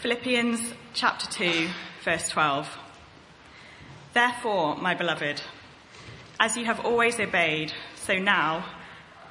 [0.00, 1.68] Philippians chapter 2,
[2.06, 2.66] verse 12.
[4.14, 5.42] Therefore, my beloved,
[6.40, 8.64] as you have always obeyed, so now,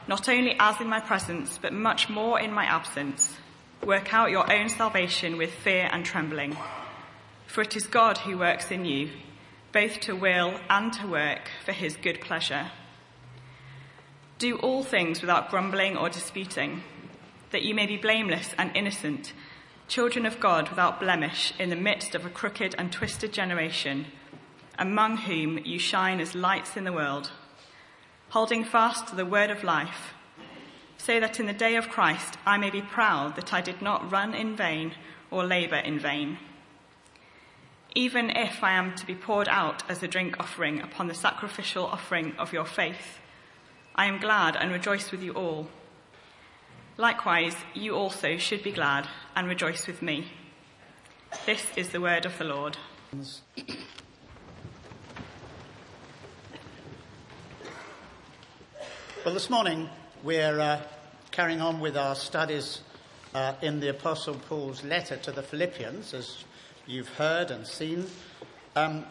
[0.07, 3.35] not only as in my presence, but much more in my absence,
[3.83, 6.55] work out your own salvation with fear and trembling.
[7.47, 9.09] For it is God who works in you,
[9.71, 12.69] both to will and to work for his good pleasure.
[14.37, 16.83] Do all things without grumbling or disputing,
[17.49, 19.33] that you may be blameless and innocent
[19.89, 24.05] children of God without blemish in the midst of a crooked and twisted generation,
[24.77, 27.31] among whom you shine as lights in the world,
[28.29, 30.13] holding fast to the word of life,
[30.97, 34.11] so that in the day of Christ I may be proud that I did not
[34.11, 34.93] run in vain
[35.31, 36.37] or labor in vain.
[37.95, 41.87] Even if I am to be poured out as a drink offering upon the sacrificial
[41.87, 43.17] offering of your faith,
[43.95, 45.67] I am glad and rejoice with you all.
[46.99, 50.29] Likewise, you also should be glad and rejoice with me.
[51.45, 52.75] This is the word of the Lord.
[59.23, 59.87] Well, this morning
[60.25, 60.81] we're uh,
[61.31, 62.81] carrying on with our studies
[63.33, 66.43] uh, in the Apostle Paul's letter to the Philippians, as
[66.85, 68.07] you've heard and seen.
[68.75, 69.05] Um,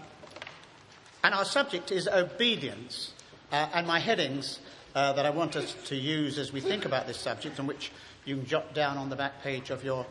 [1.25, 3.14] and our subject is obedience.
[3.50, 4.61] Uh, and my headings
[4.94, 7.92] uh, that I want us to use as we think about this subject, and which
[8.25, 10.06] you can jot down on the back page of your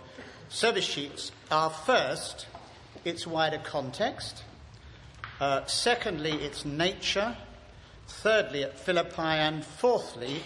[0.50, 2.48] service sheets, are first,
[3.04, 4.44] its wider context,
[5.40, 7.36] uh, secondly, its nature,
[8.08, 10.42] thirdly, at Philippi, and fourthly,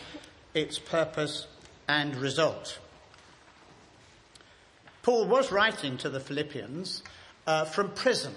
[0.53, 1.47] its purpose
[1.87, 2.79] and result.
[5.03, 7.03] Paul was writing to the Philippians
[7.47, 8.33] uh, from prison,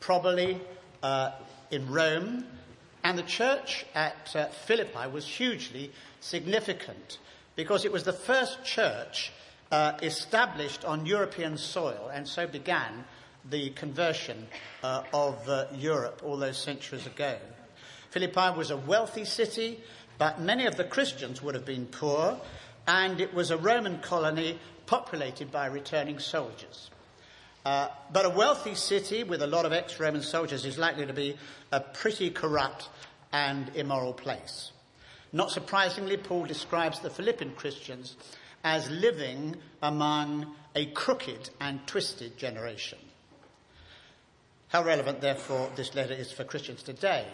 [0.00, 0.60] probably
[1.02, 1.32] uh,
[1.70, 2.44] in Rome,
[3.04, 7.18] and the church at uh, Philippi was hugely significant
[7.54, 9.30] because it was the first church
[9.70, 13.04] uh, established on European soil, and so began
[13.50, 14.46] the conversion
[14.82, 17.36] uh, of uh, Europe all those centuries ago.
[18.10, 19.80] Philippi was a wealthy city,
[20.16, 22.40] but many of the Christians would have been poor,
[22.86, 26.90] and it was a Roman colony populated by returning soldiers.
[27.64, 31.14] Uh, but a wealthy city with a lot of ex Roman soldiers is likely to
[31.14, 31.36] be
[31.72, 32.88] a pretty corrupt
[33.32, 34.72] and immoral place.
[35.32, 38.16] Not surprisingly, Paul describes the Philippian Christians
[38.62, 42.98] as living among a crooked and twisted generation.
[44.68, 47.26] How relevant, therefore, this letter is for Christians today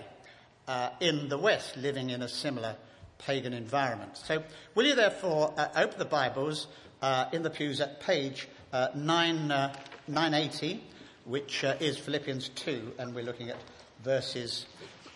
[0.68, 2.76] uh, in the West, living in a similar
[3.18, 4.16] pagan environment.
[4.16, 4.42] So,
[4.74, 6.68] will you therefore uh, open the Bibles
[7.02, 9.74] uh, in the pews at page uh, 9, uh,
[10.08, 10.82] 980,
[11.24, 13.56] which uh, is Philippians 2, and we're looking at
[14.02, 14.66] verses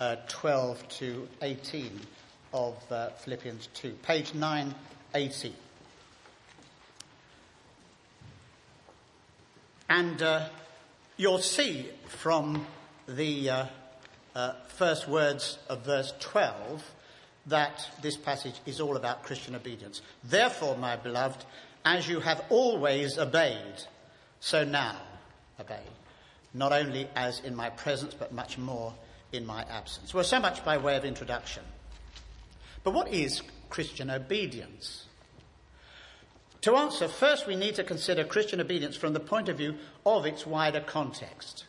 [0.01, 2.01] uh, 12 to 18
[2.53, 5.55] of uh, Philippians 2, page 980.
[9.89, 10.49] And uh,
[11.17, 12.67] you'll see from
[13.07, 13.69] the
[14.69, 16.83] first words of verse 12
[17.47, 20.01] that this passage is all about Christian obedience.
[20.25, 21.45] Therefore, my beloved,
[21.85, 23.83] as you have always obeyed,
[24.41, 24.97] so now
[25.61, 25.83] obey.
[26.53, 28.95] Not only as in my presence, but much more
[29.33, 30.15] in my absence.
[30.15, 31.63] Well, so much by way of introduction.
[32.85, 35.07] But what is Christian obedience?
[36.63, 39.75] To answer, first we need to consider Christian obedience from the point of view
[40.07, 41.65] of its wider context.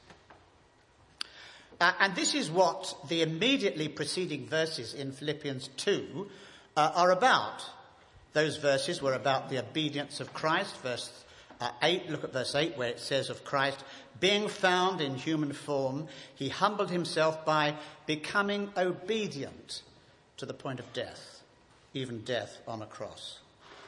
[1.82, 6.30] Uh, and this is what the immediately preceding verses in Philippians 2
[6.78, 7.66] uh, are about.
[8.36, 10.76] Those verses were about the obedience of Christ.
[10.82, 11.24] Verse
[11.62, 13.82] uh, 8, look at verse 8 where it says of Christ,
[14.20, 17.76] being found in human form, he humbled himself by
[18.06, 19.84] becoming obedient
[20.36, 21.44] to the point of death,
[21.94, 23.40] even death on a cross.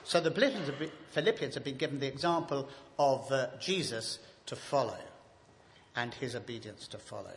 [0.06, 4.98] So the Philippians have been given the example of uh, Jesus to follow
[5.94, 7.36] and his obedience to follow.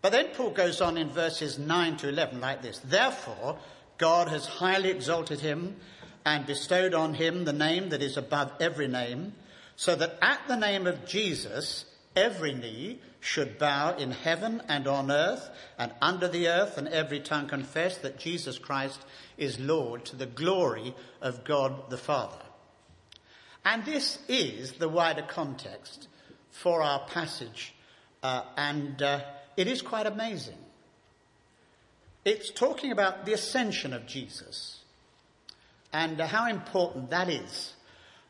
[0.00, 3.58] But then Paul goes on in verses 9 to 11 like this Therefore,
[3.98, 5.76] God has highly exalted him
[6.24, 9.34] and bestowed on him the name that is above every name
[9.76, 11.84] so that at the name of Jesus,
[12.16, 17.20] every knee should bow in heaven and on earth and under the earth, and every
[17.20, 19.00] tongue confess that Jesus Christ
[19.36, 22.42] is Lord to the glory of God the Father.
[23.64, 26.08] And this is the wider context
[26.50, 27.74] for our passage,
[28.22, 29.20] uh, and uh,
[29.56, 30.58] it is quite amazing.
[32.28, 34.80] It's talking about the ascension of Jesus
[35.94, 37.72] and how important that is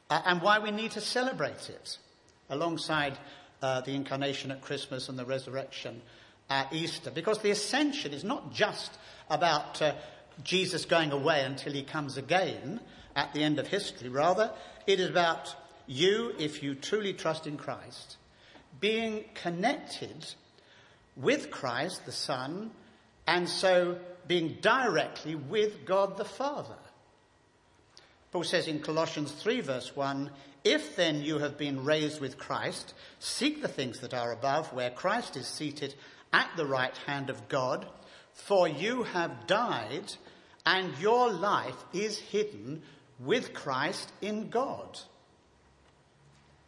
[0.09, 1.99] uh, and why we need to celebrate it
[2.49, 3.19] alongside
[3.61, 6.01] uh, the incarnation at Christmas and the resurrection
[6.49, 7.11] at Easter.
[7.11, 8.97] Because the ascension is not just
[9.29, 9.95] about uh,
[10.45, 12.79] Jesus going away until he comes again
[13.17, 14.09] at the end of history.
[14.09, 14.53] Rather,
[14.87, 15.57] it is about
[15.89, 18.17] you, if you truly trust in Christ,
[18.79, 20.35] being connected
[21.17, 22.71] with Christ, the Son,
[23.29, 26.75] and so being directly with God the Father.
[28.33, 30.31] Paul says in Colossians 3, verse 1
[30.65, 34.91] If then you have been raised with Christ, seek the things that are above, where
[34.91, 35.95] Christ is seated
[36.33, 37.87] at the right hand of God,
[38.33, 40.15] for you have died,
[40.65, 42.83] and your life is hidden
[43.19, 44.99] with Christ in God.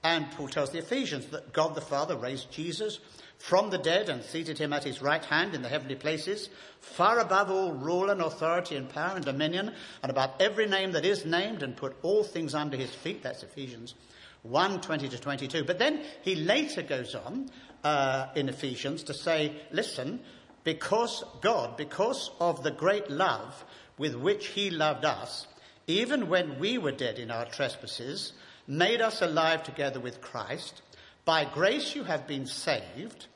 [0.02, 3.00] And Paul tells the Ephesians that God the Father raised Jesus
[3.40, 7.18] from the dead and seated him at his right hand in the heavenly places, far
[7.18, 9.72] above all rule and authority and power and dominion,
[10.02, 13.22] and above every name that is named, and put all things under his feet.
[13.22, 13.94] That's Ephesians
[14.42, 15.64] 1 20 to 22.
[15.64, 17.50] But then he later goes on
[17.82, 20.20] uh, in Ephesians to say, listen,
[20.62, 23.64] because God, because of the great love
[23.96, 25.46] with which he loved us,
[25.86, 28.34] even when we were dead in our trespasses,
[28.66, 30.82] made us alive together with Christ.
[31.30, 33.28] By grace you have been saved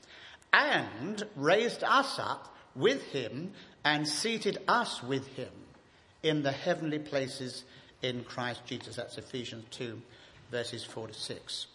[0.52, 3.52] and raised us up with him
[3.84, 5.52] and seated us with him
[6.20, 7.62] in the heavenly places
[8.02, 8.96] in Christ Jesus.
[8.96, 10.02] That's Ephesians 2,
[10.50, 11.66] verses 4 to 6.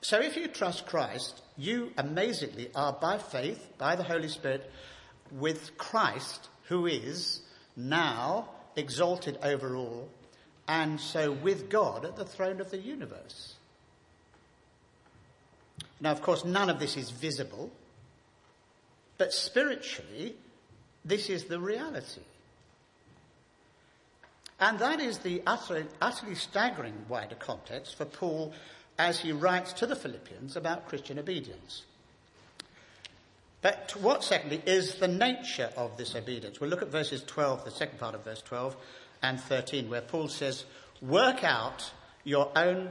[0.00, 4.70] So if you trust Christ, you amazingly are by faith, by the Holy Spirit,
[5.30, 7.42] with Christ, who is
[7.76, 10.08] now exalted over all,
[10.66, 13.53] and so with God at the throne of the universe.
[16.04, 17.72] Now, of course, none of this is visible,
[19.16, 20.36] but spiritually,
[21.02, 22.20] this is the reality.
[24.60, 28.52] And that is the utterly, utterly staggering wider context for Paul
[28.98, 31.84] as he writes to the Philippians about Christian obedience.
[33.62, 36.60] But what, secondly, is the nature of this obedience?
[36.60, 38.76] We'll look at verses 12, the second part of verse 12
[39.22, 40.66] and 13, where Paul says,
[41.00, 41.92] Work out
[42.24, 42.90] your own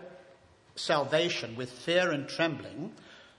[0.76, 2.94] salvation with fear and trembling,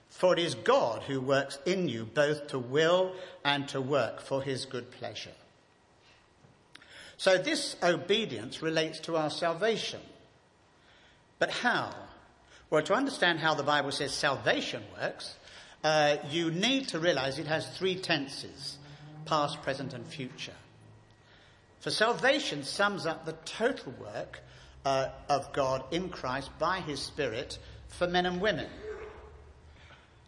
[0.09, 4.41] for it is God who works in you both to will and to work for
[4.41, 5.33] his good pleasure.
[7.17, 10.01] So this obedience relates to our salvation.
[11.39, 11.93] But how?
[12.69, 15.35] Well, to understand how the Bible says salvation works,
[15.83, 18.77] uh, you need to realize it has three tenses
[19.25, 20.53] past, present, and future.
[21.79, 24.39] For salvation sums up the total work
[24.85, 27.57] uh, of God in Christ by his Spirit
[27.89, 28.67] for men and women.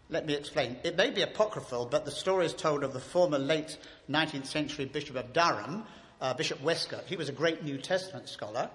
[0.10, 0.78] Let me explain.
[0.84, 3.78] It may be apocryphal, but the story is told of the former late
[4.10, 5.84] 19th century Bishop of Durham,
[6.22, 7.04] uh, Bishop Westcott.
[7.08, 8.70] He was a great New Testament scholar.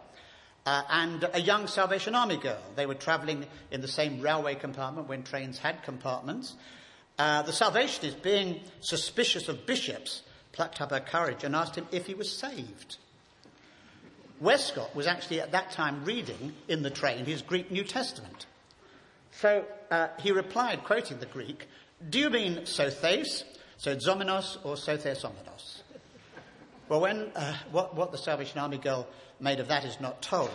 [0.64, 2.62] Uh, and a young Salvation Army girl.
[2.76, 6.54] They were travelling in the same railway compartment when trains had compartments.
[7.18, 12.06] Uh, the Salvationist, being suspicious of bishops, plucked up her courage and asked him if
[12.06, 12.98] he was saved.
[14.42, 18.46] Westcott was actually at that time reading in the train his Greek New Testament.
[19.30, 21.68] So uh, he replied, quoting the Greek,
[22.10, 23.44] Do you mean sothes,
[23.76, 25.82] so or sothesomenos?
[26.88, 29.06] Well, when, uh, what, what the Salvation Army girl
[29.38, 30.50] made of that is not told,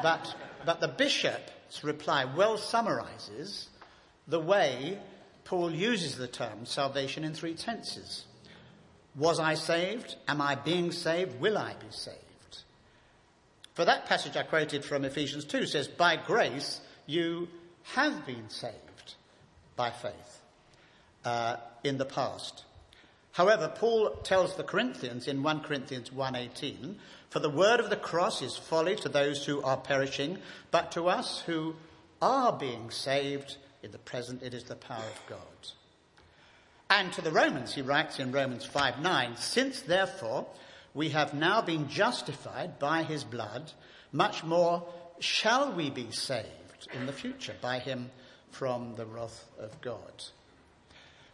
[0.00, 0.34] but,
[0.64, 3.68] but the bishop's reply well summarizes
[4.28, 4.98] the way
[5.44, 8.24] Paul uses the term salvation in three tenses.
[9.16, 10.16] Was I saved?
[10.28, 11.40] Am I being saved?
[11.40, 12.21] Will I be saved?
[13.74, 17.48] For that passage I quoted from Ephesians 2 says, By grace you
[17.94, 19.14] have been saved
[19.76, 20.40] by faith
[21.24, 22.64] uh, in the past.
[23.32, 26.98] However, Paul tells the Corinthians in 1 Corinthians 1:18,
[27.30, 31.08] "For the word of the cross is folly to those who are perishing, but to
[31.08, 31.76] us who
[32.20, 35.72] are being saved in the present it is the power of God."
[36.90, 40.46] And to the Romans, he writes in Romans 5:9, "Since therefore
[40.94, 43.72] we have now been justified by his blood,
[44.12, 44.86] much more
[45.20, 48.10] shall we be saved in the future by him
[48.50, 50.24] from the wrath of God.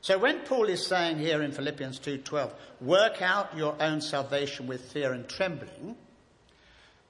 [0.00, 4.92] So when Paul is saying here in Philippians 2:12, work out your own salvation with
[4.92, 5.96] fear and trembling,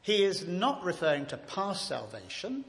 [0.00, 2.64] he is not referring to past salvation,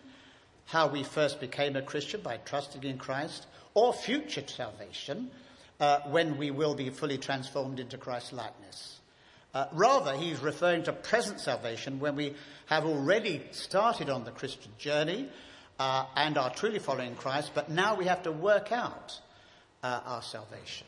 [0.66, 5.32] how we first became a Christian by trusting in Christ, or future salvation,
[5.80, 8.99] uh, when we will be fully transformed into Christ's likeness.
[9.53, 12.36] Uh, rather, he's referring to present salvation when we
[12.68, 15.27] have already started on the Christian journey
[15.79, 19.20] uh, and are truly following Christ, but now we have to work out
[19.82, 20.86] uh, our salvation.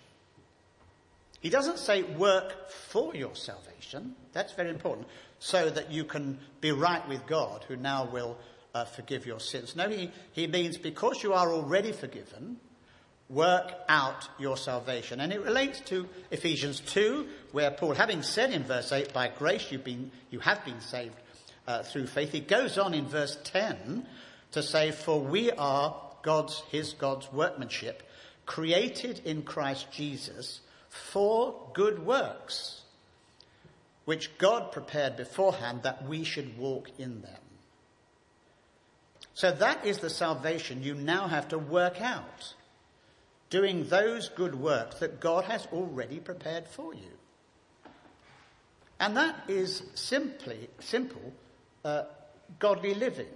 [1.40, 4.16] He doesn't say work for your salvation.
[4.32, 5.08] That's very important.
[5.40, 8.38] So that you can be right with God, who now will
[8.76, 9.76] uh, forgive your sins.
[9.76, 12.58] No, he, he means because you are already forgiven,
[13.32, 15.20] work out your salvation.
[15.20, 19.72] And it relates to Ephesians 2, where Paul, having said in verse 8, by grace
[19.72, 21.16] you've been, you have been saved
[21.68, 22.32] uh, through faith.
[22.32, 24.06] He goes on in verse 10
[24.52, 28.04] to say, For we are God's, his God's workmanship,
[28.46, 32.82] created in Christ Jesus for good works,
[34.06, 37.40] which God prepared beforehand that we should walk in them.
[39.34, 42.54] So that is the salvation you now have to work out,
[43.52, 47.12] doing those good works that God has already prepared for you.
[49.00, 51.34] And that is simply, simple,
[51.86, 52.04] uh,
[52.60, 53.28] godly living,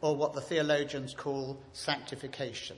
[0.00, 2.76] or what the theologians call sanctification.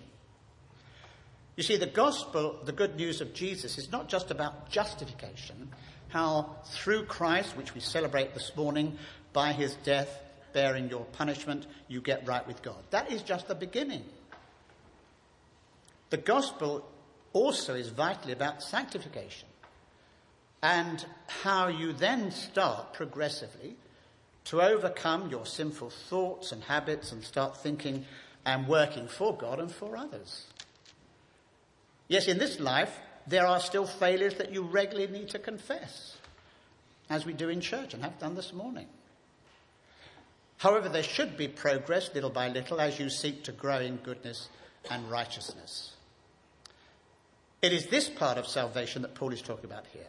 [1.57, 5.71] You see, the gospel, the good news of Jesus, is not just about justification,
[6.09, 8.99] how through Christ, which we celebrate this morning,
[9.33, 12.83] by his death, bearing your punishment, you get right with God.
[12.91, 14.05] That is just the beginning.
[16.11, 16.89] The gospel
[17.33, 19.49] also is vitally about sanctification
[20.63, 21.05] and
[21.43, 23.77] how you then start progressively
[24.45, 28.07] to overcome your sinful thoughts and habits and start thinking
[28.45, 30.47] and working for God and for others.
[32.09, 32.97] Yes, in this life,
[33.27, 36.17] there are still failures that you regularly need to confess,
[37.11, 38.87] as we do in church and have done this morning.
[40.59, 44.49] However, there should be progress little by little as you seek to grow in goodness
[44.89, 45.96] and righteousness.
[47.63, 50.07] It is this part of salvation that Paul is talking about here.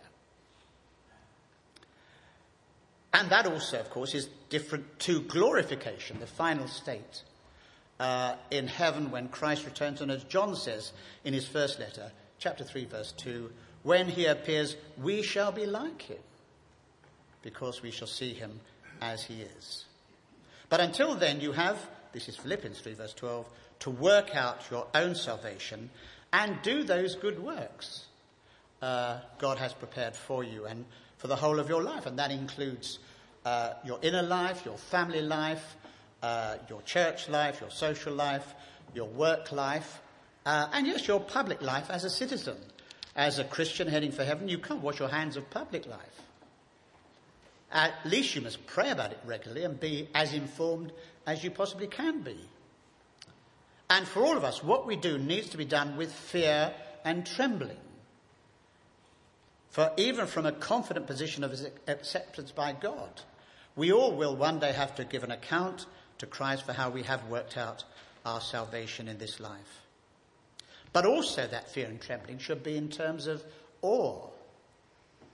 [3.13, 7.23] And that also, of course, is different to glorification, the final state
[7.99, 10.01] uh, in heaven when Christ returns.
[10.01, 10.91] And as John says
[11.23, 13.51] in his first letter, chapter 3, verse 2,
[13.83, 16.19] when he appears, we shall be like him,
[17.41, 18.59] because we shall see him
[19.01, 19.85] as he is.
[20.69, 21.77] But until then, you have,
[22.11, 23.47] this is Philippians 3, verse 12,
[23.79, 25.89] to work out your own salvation
[26.33, 28.07] and do those good works
[28.81, 30.85] uh, God has prepared for you and
[31.17, 32.05] for the whole of your life.
[32.05, 32.99] And that includes
[33.45, 35.75] uh, your inner life, your family life,
[36.21, 38.53] uh, your church life, your social life,
[38.93, 40.01] your work life,
[40.45, 42.57] uh, and yes, your public life as a citizen.
[43.15, 46.21] As a Christian heading for heaven, you can't wash your hands of public life.
[47.71, 50.91] At least you must pray about it regularly and be as informed
[51.25, 52.37] as you possibly can be.
[53.89, 56.73] And for all of us, what we do needs to be done with fear
[57.05, 57.77] and trembling.
[59.69, 63.21] For even from a confident position of acceptance by God,
[63.75, 65.85] we all will one day have to give an account
[66.17, 67.83] to Christ for how we have worked out
[68.25, 69.85] our salvation in this life.
[70.91, 73.43] But also that fear and trembling should be in terms of
[73.81, 74.27] awe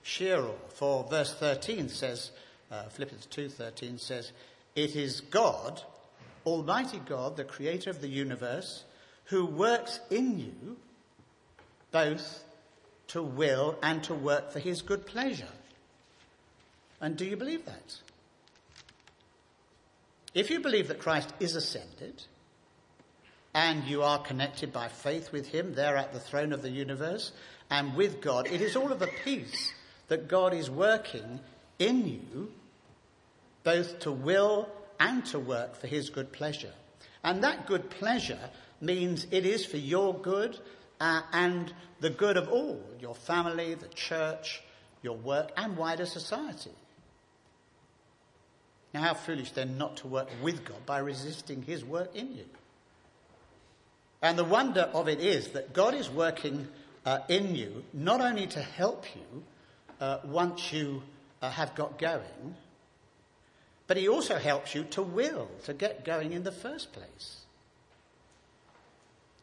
[0.03, 0.55] Sheol.
[0.69, 2.31] For verse 13 says,
[2.69, 4.31] uh, Philippians 2.13 says,
[4.75, 5.81] It is God,
[6.45, 8.83] Almighty God, the creator of the universe,
[9.25, 10.77] who works in you
[11.91, 12.43] both
[13.07, 15.47] to will and to work for his good pleasure.
[16.99, 17.97] And do you believe that?
[20.33, 22.23] If you believe that Christ is ascended,
[23.53, 27.31] and you are connected by faith with him there at the throne of the universe
[27.69, 29.73] and with God, it is all of a piece
[30.07, 31.39] that God is working
[31.79, 32.51] in you
[33.63, 34.69] both to will
[34.99, 36.73] and to work for his good pleasure.
[37.23, 38.49] And that good pleasure
[38.81, 40.57] means it is for your good
[40.99, 44.61] uh, and the good of all your family, the church,
[45.01, 46.71] your work, and wider society.
[48.93, 52.45] Now, how foolish then not to work with God by resisting his work in you.
[54.21, 56.67] And the wonder of it is that God is working
[57.05, 59.43] uh, in you not only to help you,
[59.99, 61.01] uh, once you
[61.41, 62.55] uh, have got going,
[63.87, 67.41] but he also helps you to will to get going in the first place.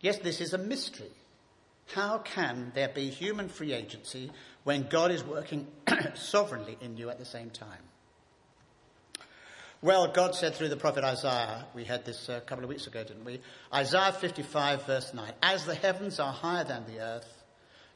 [0.00, 1.10] Yes, this is a mystery.
[1.94, 4.30] How can there be human free agency
[4.64, 5.66] when God is working
[6.14, 7.82] sovereignly in you at the same time?
[9.82, 13.02] Well, God said through the prophet Isaiah, we had this a couple of weeks ago,
[13.02, 13.40] didn't we?
[13.72, 17.44] Isaiah 55, verse 9 As the heavens are higher than the earth,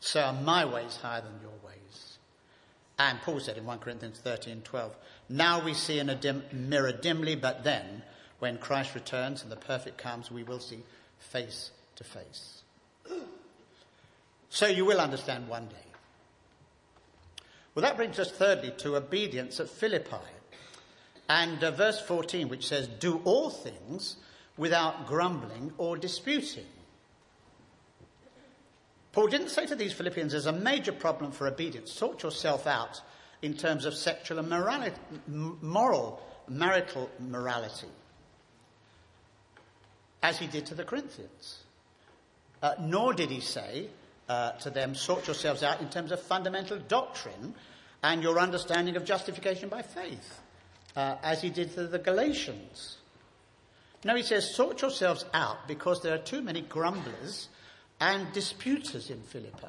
[0.00, 2.13] so are my ways higher than your ways.
[2.98, 4.96] And Paul said in 1 Corinthians 13 12,
[5.28, 8.02] Now we see in a dim, mirror dimly, but then,
[8.38, 10.80] when Christ returns and the perfect comes, we will see
[11.18, 12.62] face to face.
[14.48, 15.74] So you will understand one day.
[17.74, 20.16] Well, that brings us thirdly to obedience at Philippi.
[21.28, 24.16] And uh, verse 14, which says, Do all things
[24.56, 26.66] without grumbling or disputing.
[29.14, 31.92] Paul didn't say to these Philippians, there's a major problem for obedience.
[31.92, 33.00] Sort yourself out
[33.42, 34.48] in terms of sexual and
[35.62, 37.86] moral, marital morality,
[40.20, 41.60] as he did to the Corinthians.
[42.60, 43.86] Uh, nor did he say
[44.28, 47.54] uh, to them, sort yourselves out in terms of fundamental doctrine
[48.02, 50.40] and your understanding of justification by faith.
[50.96, 52.98] uh, as he did to the Galatians.
[54.04, 57.48] No, he says, sort yourselves out because there are too many grumblers
[58.00, 59.66] and disputers in Philippi.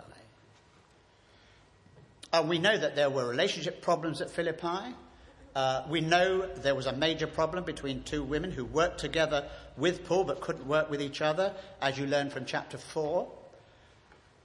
[2.33, 4.93] Uh, we know that there were relationship problems at Philippi.
[5.55, 10.05] Uh, we know there was a major problem between two women who worked together with
[10.05, 13.31] Paul but couldn't work with each other, as you learn from chapter 4.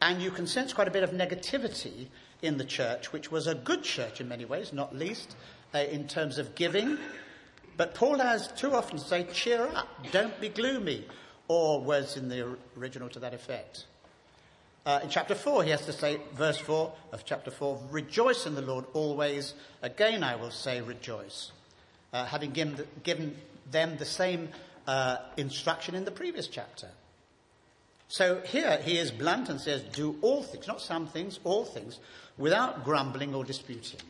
[0.02, 2.06] And you can sense quite a bit of negativity
[2.42, 5.34] in the church, which was a good church in many ways, not least
[5.74, 6.96] uh, in terms of giving.
[7.76, 11.06] But Paul has too often to say, cheer up, don't be gloomy,
[11.50, 13.84] or words in the original to that effect.
[14.86, 18.54] Uh, in chapter 4, he has to say, verse 4 of chapter 4, rejoice in
[18.54, 19.54] the Lord always.
[19.82, 21.50] Again, I will say, rejoice.
[22.12, 23.36] Uh, having given, the, given,
[23.68, 24.50] them the same
[24.86, 26.86] uh, instruction in the previous chapter.
[28.06, 31.98] So here he is blunt and says, do all things, not some things, all things,
[32.38, 34.00] without grumbling or disputing.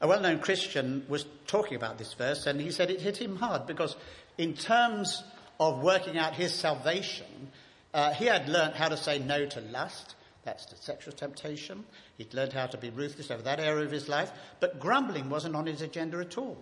[0.00, 3.36] A well known Christian was talking about this verse and he said it hit him
[3.36, 3.94] hard because,
[4.36, 5.22] in terms
[5.58, 7.50] of working out his salvation,
[7.94, 11.84] uh, he had learnt how to say no to lust, that's the sexual temptation.
[12.18, 15.56] He'd learned how to be ruthless over that area of his life, but grumbling wasn't
[15.56, 16.56] on his agenda at all.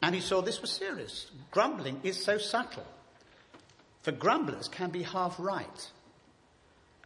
[0.00, 1.30] And he saw this was serious.
[1.50, 2.86] Grumbling is so subtle.
[4.02, 5.90] For grumblers can be half right.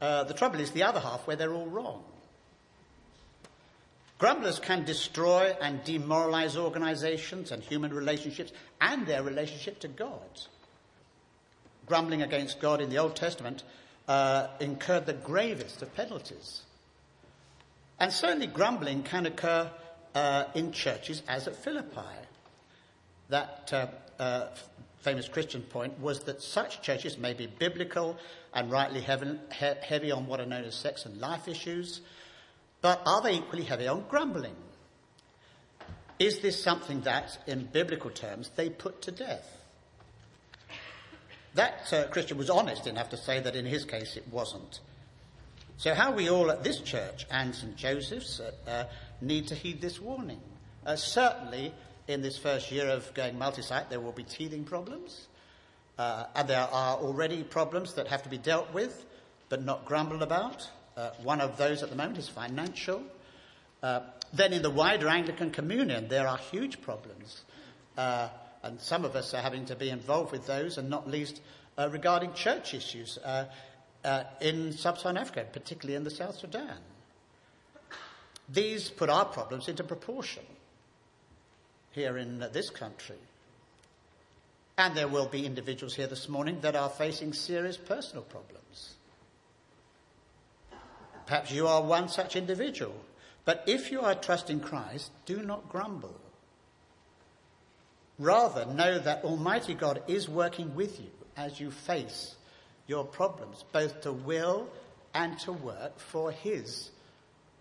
[0.01, 2.05] Uh, the trouble is the other half where they're all wrong.
[4.19, 10.21] Grumblers can destroy and demoralize organizations and human relationships and their relationship to God.
[11.85, 13.63] Grumbling against God in the Old Testament
[14.09, 16.63] uh, incurred the gravest of penalties.
[18.01, 19.71] And certainly grumbling can occur
[20.15, 22.01] uh, in churches as at Philippi.
[23.29, 24.47] That uh, uh
[25.07, 28.17] famous Christian point was that such churches may be biblical
[28.53, 32.01] and rightly heavy, heavy on what are known as sex and life issues,
[32.87, 34.55] but are they equally heavy on grumbling?
[36.21, 39.61] Is this something that, in biblical terms, they put to death?
[41.55, 44.79] That uh, Christian was honest enough to say that in his case it wasn't.
[45.79, 47.75] So, how we all at this church and St.
[47.75, 48.85] Joseph's uh, uh,
[49.21, 50.41] need to heed this warning.
[50.87, 51.75] Uh, certainly,
[52.07, 55.27] in this first year of going multi site, there will be teething problems.
[55.99, 59.05] Uh, and there are already problems that have to be dealt with,
[59.49, 60.71] but not grumbled about.
[60.97, 63.03] Uh, one of those at the moment is financial.
[63.83, 64.01] Uh,
[64.33, 67.43] then in the wider Anglican communion, there are huge problems.
[67.97, 68.29] Uh,
[68.63, 71.41] and some of us are having to be involved with those, and not least
[71.79, 73.45] uh, regarding church issues uh,
[74.41, 76.79] in sub Saharan Africa, particularly in the South Sudan.
[78.49, 80.45] These put our problems into proportion
[81.91, 83.19] here in this country.
[84.79, 88.96] And there will be individuals here this morning that are facing serious personal problems.
[91.27, 92.95] Perhaps you are one such individual.
[93.45, 96.21] But if you are trusting Christ, do not grumble.
[98.19, 102.35] Rather, know that Almighty God is working with you as you face
[102.87, 104.69] your problems, both to will
[105.15, 106.91] and to work for His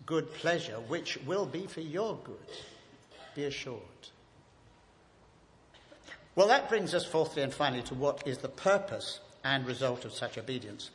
[0.06, 2.36] good pleasure, which will be for your good.
[3.34, 3.80] Be assured.
[6.34, 10.12] Well, that brings us fourthly and finally to what is the purpose and result of
[10.12, 10.90] such obedience.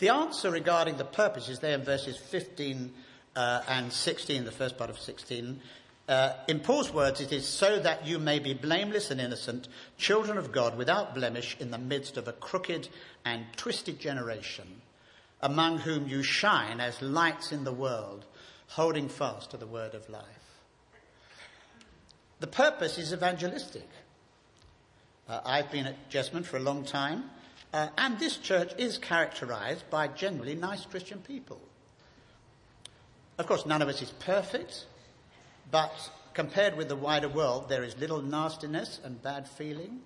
[0.00, 2.90] The answer regarding the purpose is there in verses 15
[3.36, 5.60] uh, and 16, the first part of 16.
[6.08, 10.38] Uh, in Paul's words, it is so that you may be blameless and innocent, children
[10.38, 12.88] of God without blemish in the midst of a crooked
[13.26, 14.80] and twisted generation,
[15.42, 18.24] among whom you shine as lights in the world,
[18.68, 20.24] holding fast to the word of life.
[22.40, 23.88] The purpose is evangelistic.
[25.28, 27.24] Uh, I've been at Jesmond for a long time,
[27.72, 31.60] uh, and this church is characterized by generally nice Christian people.
[33.38, 34.86] Of course, none of us is perfect,
[35.70, 35.92] but
[36.34, 40.00] compared with the wider world, there is little nastiness and bad feeling.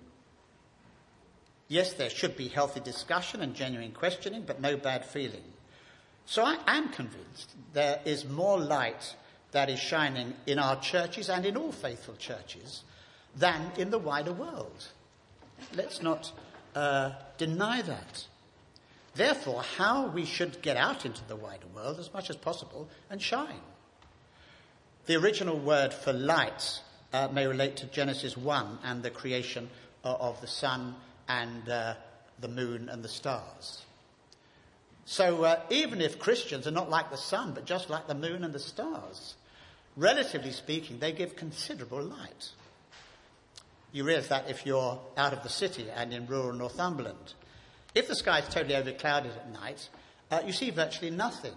[1.67, 5.43] Yes, there should be healthy discussion and genuine questioning, but no bad feeling.
[6.25, 9.15] So I am convinced there is more light
[9.51, 12.83] that is shining in our churches and in all faithful churches
[13.35, 14.87] than in the wider world.
[15.73, 16.31] Let's not
[16.75, 18.25] uh, deny that.
[19.15, 23.21] Therefore, how we should get out into the wider world as much as possible and
[23.21, 23.61] shine.
[25.05, 26.81] The original word for light
[27.13, 29.69] uh, may relate to Genesis 1 and the creation
[30.03, 30.95] uh, of the sun
[31.29, 31.93] and uh,
[32.39, 33.83] the moon and the stars.
[35.05, 38.43] So, uh, even if Christians are not like the sun, but just like the moon
[38.43, 39.35] and the stars,
[39.95, 42.49] relatively speaking, they give considerable light.
[43.95, 47.33] You realise that if you're out of the city and in rural Northumberland.
[47.95, 49.87] If the sky is totally overclouded at night,
[50.29, 51.53] uh, you see virtually nothing.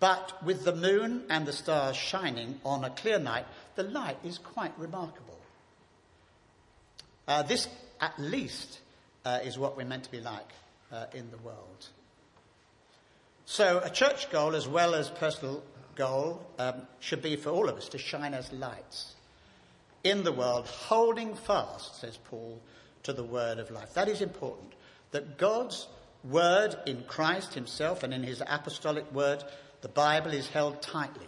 [0.00, 3.44] But with the moon and the stars shining on a clear night,
[3.76, 5.38] the light is quite remarkable.
[7.28, 7.68] Uh, this,
[8.00, 8.80] at least,
[9.24, 10.50] uh, is what we're meant to be like
[10.90, 11.86] uh, in the world.
[13.44, 15.62] So, a church goal as well as personal
[15.94, 19.14] goal um, should be for all of us to shine as lights
[20.04, 22.60] in the world, holding fast, says Paul,
[23.04, 23.94] to the word of life.
[23.94, 24.72] That is important.
[25.10, 25.88] That God's
[26.24, 29.44] word in Christ himself and in his apostolic word,
[29.80, 31.26] the Bible, is held tightly.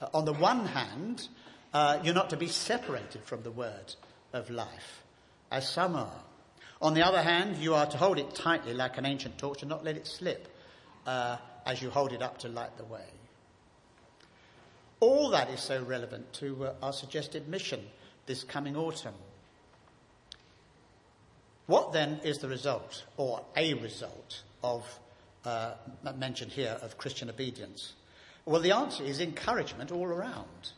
[0.00, 1.28] Uh, on the one hand,
[1.72, 3.94] uh, you're not to be separated from the word
[4.32, 5.02] of life,
[5.50, 6.22] as some are.
[6.82, 9.68] On the other hand, you are to hold it tightly like an ancient torch and
[9.68, 10.48] not let it slip
[11.06, 13.04] uh, as you hold it up to light the way.
[15.00, 17.80] All that is so relevant to uh, our suggested mission
[18.30, 19.14] this coming autumn.
[21.66, 24.86] What then is the result, or a result, of
[25.44, 25.72] uh,
[26.16, 27.92] mentioned here of Christian obedience?
[28.44, 30.70] Well, the answer is encouragement all around.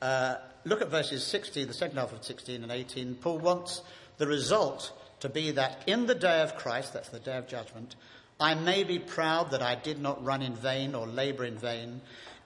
[0.00, 3.16] Uh, look at verses 16, the second half of 16 and 18.
[3.16, 3.82] Paul wants
[4.16, 4.90] the result
[5.20, 7.94] to be that in the day of Christ, that's the day of judgment,
[8.40, 12.00] I may be proud that I did not run in vain or labour in vain,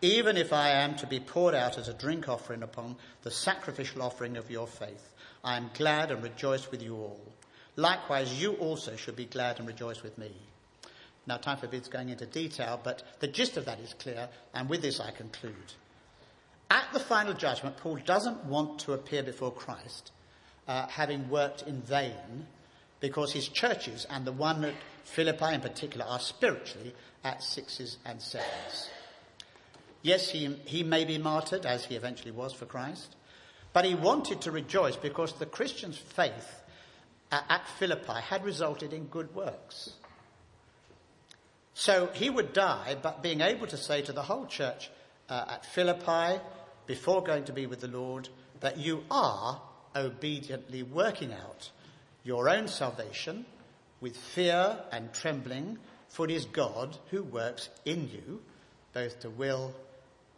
[0.05, 4.03] even if I am to be poured out as a drink offering upon the sacrificial
[4.03, 5.15] offering of your faith.
[5.43, 7.21] I am glad and rejoice with you all.
[7.77, 10.31] Likewise, you also should be glad and rejoice with me.
[11.27, 14.83] Now, time forbids going into detail, but the gist of that is clear, and with
[14.83, 15.73] this I conclude.
[16.71, 20.11] At the final judgment, Paul doesn't want to appear before Christ
[20.69, 22.47] uh, having worked in vain
[23.01, 28.21] because his churches, and the one at Philippi in particular, are spiritually at sixes and
[28.21, 28.91] sevens.
[30.05, 33.17] Yes, he, he may be martyred, as he eventually was for Christ,
[33.73, 36.61] but he wanted to rejoice because the Christian's faith
[37.33, 39.95] at Philippi had resulted in good works.
[41.73, 44.91] So he would die, but being able to say to the whole church
[45.31, 46.39] uh, at Philippi,
[46.87, 48.29] before going to be with the Lord,
[48.61, 49.63] that you are
[49.97, 51.71] obediently working out
[52.25, 53.47] your own salvation
[54.03, 55.79] with fear and trembling,
[56.11, 58.43] for it is God who works in you,
[58.93, 59.75] both to will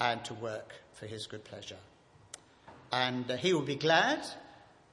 [0.01, 1.79] and to work for his good pleasure.
[2.93, 4.21] And uh, he will be glad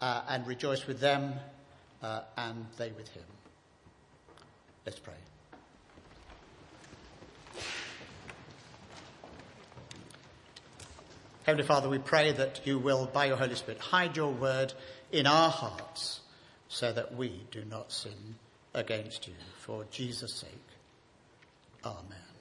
[0.01, 1.33] uh, and rejoice with them,
[2.01, 3.23] uh, and they with him.
[4.85, 5.13] Let's pray.
[11.43, 14.73] Heavenly Father, we pray that you will, by your Holy Spirit, hide your word
[15.11, 16.21] in our hearts
[16.69, 18.35] so that we do not sin
[18.73, 19.33] against you.
[19.59, 20.49] For Jesus' sake.
[21.85, 22.32] Amen.